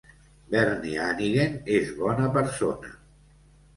Bernie 0.53 0.97
Hanighen 1.03 1.59
és 1.75 1.93
bona 2.03 2.33
persona. 2.39 2.95